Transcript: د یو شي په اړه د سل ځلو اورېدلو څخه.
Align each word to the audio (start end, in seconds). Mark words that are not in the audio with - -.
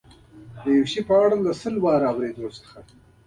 د 0.63 0.65
یو 0.77 0.85
شي 0.91 1.01
په 1.09 1.13
اړه 1.23 1.35
د 1.41 1.47
سل 1.61 1.73
ځلو 1.83 2.05
اورېدلو 2.11 2.49
څخه. 2.59 2.77